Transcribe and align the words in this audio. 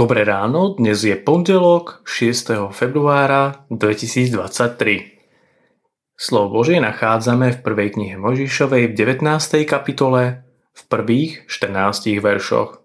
Dobré 0.00 0.24
ráno, 0.24 0.80
dnes 0.80 1.04
je 1.04 1.12
pondelok 1.12 2.00
6. 2.08 2.72
februára 2.72 3.68
2023. 3.68 4.32
Slovo 6.16 6.56
Božie 6.56 6.80
nachádzame 6.80 7.52
v 7.52 7.58
prvej 7.60 8.00
knihe 8.00 8.16
Možišovej 8.16 8.88
v 8.88 8.92
19. 8.96 9.28
kapitole 9.68 10.48
v 10.72 10.82
prvých 10.88 11.44
14 11.52 12.16
veršoch. 12.16 12.80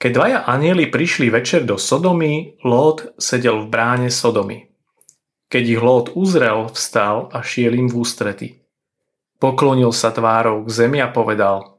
Keď 0.00 0.10
dvaja 0.16 0.48
anieli 0.48 0.88
prišli 0.88 1.28
večer 1.28 1.68
do 1.68 1.76
Sodomy, 1.76 2.56
Lót 2.64 3.12
sedel 3.20 3.60
v 3.60 3.66
bráne 3.68 4.08
Sodomy. 4.08 4.72
Keď 5.52 5.64
ich 5.68 5.82
Lót 5.84 6.16
uzrel, 6.16 6.72
vstal 6.72 7.28
a 7.28 7.44
šiel 7.44 7.76
im 7.76 7.92
v 7.92 8.00
ústrety. 8.00 8.48
Poklonil 9.36 9.92
sa 9.92 10.16
tvárou 10.16 10.64
k 10.64 10.72
zemi 10.72 10.96
a 11.04 11.12
povedal 11.12 11.76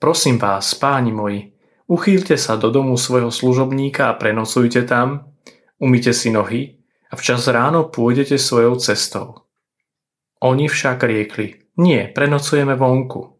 Prosím 0.00 0.40
vás, 0.40 0.72
páni 0.72 1.12
moji, 1.12 1.59
Uchýlte 1.90 2.38
sa 2.38 2.54
do 2.54 2.70
domu 2.70 2.94
svojho 2.94 3.34
služobníka 3.34 4.06
a 4.06 4.14
prenosujte 4.14 4.86
tam, 4.86 5.34
umite 5.82 6.14
si 6.14 6.30
nohy 6.30 6.78
a 7.10 7.18
včas 7.18 7.50
ráno 7.50 7.90
pôjdete 7.90 8.38
svojou 8.38 8.78
cestou. 8.78 9.50
Oni 10.38 10.70
však 10.70 11.02
riekli, 11.02 11.66
nie, 11.82 12.06
prenocujeme 12.06 12.78
vonku. 12.78 13.34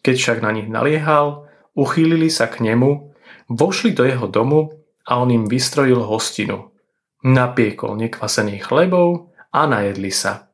Keď 0.00 0.14
však 0.16 0.38
na 0.40 0.50
nich 0.56 0.72
naliehal, 0.72 1.44
uchýlili 1.76 2.32
sa 2.32 2.48
k 2.48 2.64
nemu, 2.64 3.12
vošli 3.52 3.92
do 3.92 4.08
jeho 4.08 4.32
domu 4.32 4.72
a 5.04 5.20
on 5.20 5.28
im 5.28 5.44
vystrojil 5.44 6.00
hostinu. 6.08 6.72
Napiekol 7.20 8.00
nekvasených 8.00 8.64
chlebov 8.64 9.28
a 9.52 9.68
najedli 9.68 10.08
sa. 10.08 10.51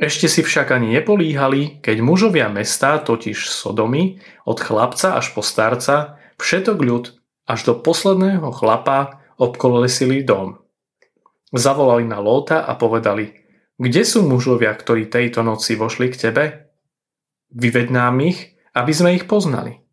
Ešte 0.00 0.26
si 0.26 0.40
však 0.40 0.72
ani 0.72 0.98
nepolíhali, 0.98 1.84
keď 1.84 1.96
mužovia 2.00 2.48
mesta, 2.48 2.98
totiž 2.98 3.48
Sodomy, 3.48 4.18
od 4.48 4.58
chlapca 4.58 5.20
až 5.20 5.30
po 5.36 5.44
starca, 5.44 6.18
všetok 6.40 6.78
ľud, 6.80 7.04
až 7.46 7.60
do 7.70 7.74
posledného 7.78 8.50
chlapa 8.54 9.22
obkolesili 9.38 10.24
dom. 10.24 10.58
Zavolali 11.52 12.08
na 12.08 12.18
Lóta 12.18 12.64
a 12.64 12.72
povedali, 12.74 13.36
kde 13.76 14.02
sú 14.06 14.24
mužovia, 14.24 14.72
ktorí 14.72 15.10
tejto 15.10 15.44
noci 15.44 15.76
vošli 15.76 16.08
k 16.08 16.16
tebe? 16.28 16.44
Vyved 17.52 17.92
nám 17.92 18.16
ich, 18.24 18.56
aby 18.72 18.92
sme 18.94 19.18
ich 19.18 19.28
poznali. 19.28 19.84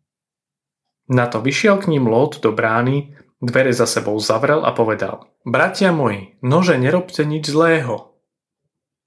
Na 1.10 1.26
to 1.26 1.42
vyšiel 1.42 1.82
k 1.82 1.90
ním 1.90 2.06
Lót 2.06 2.38
do 2.40 2.54
brány, 2.54 3.18
dvere 3.42 3.74
za 3.74 3.84
sebou 3.84 4.16
zavrel 4.22 4.62
a 4.62 4.70
povedal, 4.70 5.26
bratia 5.42 5.90
moji, 5.90 6.38
nože 6.40 6.78
nerobte 6.78 7.26
nič 7.26 7.50
zlého, 7.50 8.09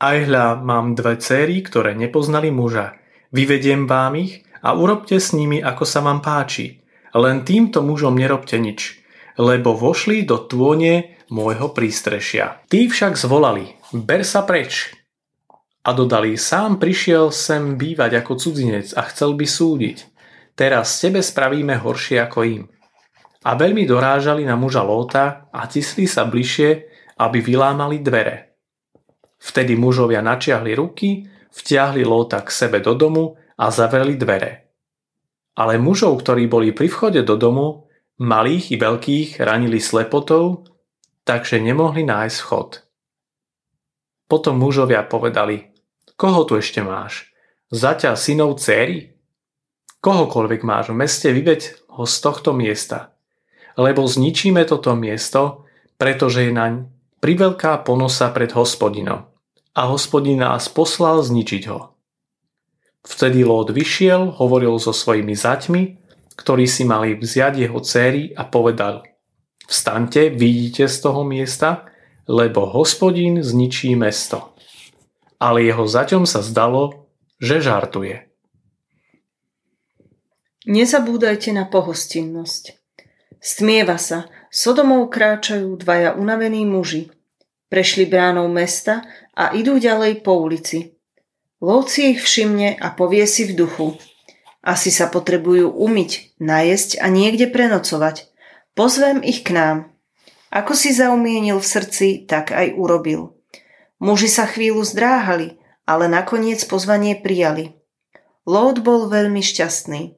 aj 0.04 0.18
hľa, 0.28 0.48
mám 0.59 1.00
dve 1.00 1.16
céry, 1.16 1.64
ktoré 1.64 1.96
nepoznali 1.96 2.52
muža. 2.52 3.00
Vyvediem 3.32 3.88
vám 3.88 4.20
ich 4.20 4.44
a 4.59 4.76
urobte 4.76 5.16
s 5.16 5.32
nimi, 5.32 5.64
ako 5.64 5.88
sa 5.88 6.04
vám 6.04 6.20
páči. 6.20 6.84
Len 7.16 7.48
týmto 7.48 7.80
mužom 7.80 8.20
nerobte 8.20 8.59
nič, 8.59 9.00
lebo 9.40 9.72
vošli 9.72 10.28
do 10.28 10.44
tône 10.44 11.16
môjho 11.31 11.72
prístrešia. 11.72 12.62
Tí 12.68 12.92
však 12.92 13.16
zvolali, 13.16 13.74
ber 13.96 14.28
sa 14.28 14.44
preč. 14.44 14.92
A 15.84 15.92
dodali, 15.92 16.40
sám 16.40 16.80
prišiel 16.80 17.31
sem 17.31 17.75
bývať 17.75 18.24
ako 18.24 18.40
cudzinec 18.40 18.96
a 18.96 19.03
chcel 19.12 19.35
by 19.35 19.44
súdiť. 19.44 19.97
Teraz 20.53 21.02
tebe 21.02 21.20
spravíme 21.20 21.80
horšie 21.81 22.22
ako 22.24 22.40
im. 22.46 22.64
A 23.44 23.59
veľmi 23.59 23.84
dorážali 23.84 24.47
na 24.47 24.56
muža 24.56 24.85
Lóta 24.85 25.52
a 25.52 25.68
tisli 25.68 26.08
sa 26.08 26.24
bližšie, 26.24 26.70
aby 27.20 27.44
vylámali 27.44 28.00
dvere. 28.00 28.53
Vtedy 29.44 29.76
mužovia 29.76 30.24
načiahli 30.24 30.72
ruky, 30.72 31.28
vtiahli 31.52 32.08
Lóta 32.08 32.40
k 32.40 32.48
sebe 32.48 32.80
do 32.80 32.96
domu 32.96 33.36
a 33.59 33.68
zavreli 33.68 34.16
dvere. 34.16 34.72
Ale 35.59 35.76
mužov, 35.76 36.24
ktorí 36.24 36.48
boli 36.48 36.72
pri 36.72 36.88
vchode 36.88 37.22
do 37.28 37.36
domu, 37.36 37.92
malých 38.24 38.72
i 38.72 38.78
veľkých 38.80 39.44
ranili 39.44 39.84
slepotou, 39.84 40.64
takže 41.28 41.59
nemohli 41.59 42.08
nájsť 42.08 42.38
vchod. 42.40 42.70
Potom 44.32 44.56
mužovia 44.64 45.03
povedali, 45.03 45.76
koho 46.16 46.48
tu 46.48 46.56
ešte 46.56 46.80
máš? 46.80 47.28
Zaťa 47.68 48.16
synov 48.16 48.64
céry? 48.64 49.20
Kohokoľvek 50.00 50.62
máš 50.64 50.96
v 50.96 51.03
meste, 51.03 51.28
vyveď 51.36 51.92
ho 52.00 52.08
z 52.08 52.16
tohto 52.24 52.56
miesta. 52.56 53.12
Lebo 53.76 54.08
zničíme 54.08 54.64
toto 54.64 54.96
miesto, 54.96 55.68
pretože 56.00 56.48
je 56.48 56.52
naň 56.56 56.88
priveľká 57.20 57.84
ponosa 57.84 58.32
pred 58.32 58.50
hospodinom 58.56 59.33
a 59.73 59.89
hospodin 59.89 60.41
nás 60.41 60.69
poslal 60.69 61.25
zničiť 61.25 61.63
ho. 61.69 61.94
Vtedy 63.03 63.44
Lót 63.44 63.73
vyšiel, 63.73 64.39
hovoril 64.39 64.79
so 64.79 64.95
svojimi 64.95 65.35
zaťmi, 65.35 65.81
ktorí 66.39 66.66
si 66.66 66.88
mali 66.88 67.19
vziať 67.19 67.53
jeho 67.67 67.79
céry 67.84 68.31
a 68.34 68.47
povedal 68.47 69.03
Vstaňte, 69.67 70.29
vidíte 70.29 70.88
z 70.88 70.97
toho 71.01 71.23
miesta, 71.23 71.88
lebo 72.28 72.67
hospodin 72.67 73.44
zničí 73.44 73.95
mesto. 73.95 74.56
Ale 75.39 75.63
jeho 75.63 75.84
zaťom 75.84 76.23
sa 76.23 76.40
zdalo, 76.40 77.09
že 77.40 77.59
žartuje. 77.59 78.31
Nezabúdajte 80.63 81.51
na 81.51 81.67
pohostinnosť. 81.67 82.79
Stmieva 83.44 84.00
sa, 84.00 84.31
Sodomou 84.47 85.09
kráčajú 85.09 85.75
dvaja 85.75 86.16
unavení 86.16 86.63
muži. 86.63 87.11
Prešli 87.73 88.06
bránou 88.06 88.45
mesta 88.53 89.01
a 89.34 89.50
idú 89.57 89.81
ďalej 89.81 90.22
po 90.22 90.38
ulici. 90.38 90.94
Si 91.89 92.01
ich 92.13 92.22
všimne 92.22 92.78
a 92.78 92.94
povie 92.94 93.25
si 93.25 93.50
v 93.50 93.57
duchu. 93.66 93.97
Asi 94.61 94.94
sa 94.94 95.09
potrebujú 95.09 95.73
umyť, 95.73 96.38
najesť 96.38 97.01
a 97.01 97.09
niekde 97.09 97.50
prenocovať. 97.50 98.29
Pozvem 98.78 99.25
ich 99.25 99.41
k 99.41 99.57
nám. 99.57 99.78
Ako 100.53 100.78
si 100.78 100.94
zaumienil 100.94 101.57
v 101.57 101.66
srdci, 101.66 102.07
tak 102.29 102.53
aj 102.53 102.78
urobil. 102.78 103.41
Muži 103.97 104.29
sa 104.29 104.45
chvíľu 104.45 104.85
zdráhali, 104.85 105.57
ale 105.90 106.05
nakoniec 106.05 106.61
pozvanie 106.69 107.17
prijali. 107.17 107.73
Lód 108.45 108.85
bol 108.85 109.09
veľmi 109.09 109.41
šťastný. 109.41 110.13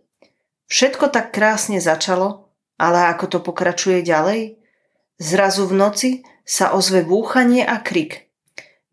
Všetko 0.67 1.07
tak 1.07 1.31
krásne 1.31 1.79
začalo, 1.79 2.51
ale 2.75 3.07
ako 3.15 3.31
to 3.31 3.39
pokračuje 3.39 4.03
ďalej? 4.03 4.59
Zrazu 5.23 5.71
v 5.71 5.73
noci 5.79 6.09
sa 6.45 6.77
ozve 6.77 7.01
búchanie 7.01 7.65
a 7.65 7.81
krik– 7.81 8.21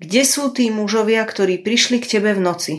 kde 0.03 0.27
sú 0.27 0.51
tí 0.51 0.67
mužovia, 0.67 1.23
ktorí 1.23 1.63
prišli 1.63 2.03
k 2.03 2.19
tebe 2.19 2.35
v 2.35 2.43
noci? 2.43 2.75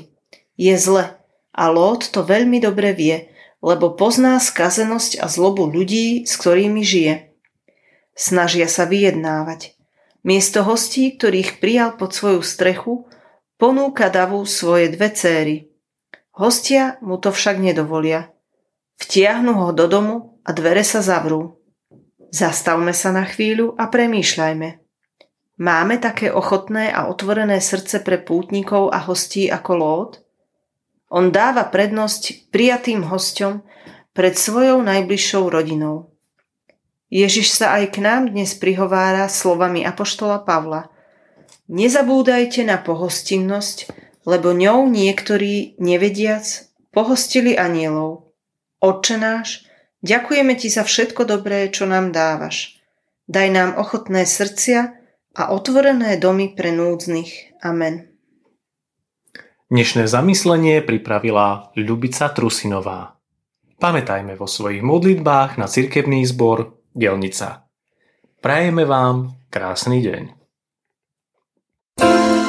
Je 0.60 0.76
zle. 0.76 1.16
A 1.56 1.72
Lót 1.72 2.12
to 2.12 2.20
veľmi 2.20 2.60
dobre 2.60 2.92
vie, 2.92 3.32
lebo 3.64 3.96
pozná 3.96 4.36
skazenosť 4.44 5.24
a 5.24 5.32
zlobu 5.32 5.72
ľudí, 5.72 6.28
s 6.28 6.36
ktorými 6.36 6.84
žije. 6.84 7.32
Snažia 8.12 8.68
sa 8.68 8.84
vyjednávať. 8.84 9.72
Miesto 10.28 10.68
hostí, 10.68 11.16
ktorých 11.16 11.64
prijal 11.64 11.96
pod 11.96 12.12
svoju 12.12 12.44
strechu, 12.44 13.08
ponúka 13.56 14.12
davu 14.12 14.44
svoje 14.44 14.92
dve 14.92 15.08
céry. 15.16 15.56
Hostia 16.36 17.00
mu 17.00 17.16
to 17.16 17.32
však 17.32 17.56
nedovolia. 17.64 18.36
Vtiahnu 19.00 19.64
ho 19.64 19.70
do 19.72 19.88
domu 19.88 20.16
a 20.44 20.52
dvere 20.52 20.84
sa 20.84 21.00
zavrú. 21.00 21.56
Zastavme 22.34 22.98
sa 22.98 23.14
na 23.14 23.30
chvíľu 23.30 23.78
a 23.78 23.94
premýšľajme. 23.94 24.70
Máme 25.62 25.96
také 26.02 26.34
ochotné 26.34 26.90
a 26.90 27.06
otvorené 27.06 27.62
srdce 27.62 28.02
pre 28.02 28.18
pútnikov 28.18 28.90
a 28.90 29.06
hostí 29.06 29.54
ako 29.54 29.72
Lót? 29.78 30.12
On 31.14 31.30
dáva 31.30 31.70
prednosť 31.70 32.50
prijatým 32.50 33.06
hosťom 33.06 33.62
pred 34.18 34.34
svojou 34.34 34.82
najbližšou 34.82 35.46
rodinou. 35.46 36.10
Ježiš 37.14 37.54
sa 37.54 37.78
aj 37.78 37.94
k 37.94 38.02
nám 38.02 38.34
dnes 38.34 38.58
prihovára 38.58 39.30
slovami 39.30 39.86
Apoštola 39.86 40.42
Pavla. 40.42 40.90
Nezabúdajte 41.70 42.66
na 42.66 42.82
pohostinnosť, 42.82 43.94
lebo 44.26 44.58
ňou 44.58 44.90
niektorí, 44.90 45.78
nevediac, 45.78 46.66
pohostili 46.90 47.54
anielov. 47.54 48.34
Otče 48.82 49.22
náš, 49.22 49.70
ďakujeme 50.04 50.54
Ti 50.60 50.68
za 50.68 50.84
všetko 50.84 51.26
dobré, 51.26 51.72
čo 51.72 51.88
nám 51.88 52.12
dávaš. 52.14 52.78
Daj 53.26 53.48
nám 53.50 53.72
ochotné 53.80 54.28
srdcia, 54.28 55.04
a 55.34 55.50
otvorené 55.50 56.22
domy 56.22 56.54
pre 56.54 56.70
núdznych. 56.70 57.58
Amen. 57.66 58.14
Dnešné 59.74 60.06
zamyslenie 60.06 60.86
pripravila 60.86 61.74
Ľubica 61.74 62.30
Trusinová. 62.30 63.18
Pamätajme 63.82 64.38
vo 64.38 64.46
svojich 64.46 64.86
modlitbách 64.86 65.58
na 65.58 65.66
cirkevný 65.66 66.22
zbor 66.30 66.78
Gelnica. 66.94 67.66
Prajeme 68.38 68.86
vám 68.86 69.34
krásny 69.50 70.06
deň. 70.06 70.24
thank 71.94 72.38
you 72.38 72.43